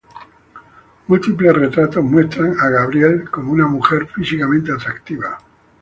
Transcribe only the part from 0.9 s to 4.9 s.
Múltiples retratos muestran a Gabrielle como una mujer físicamente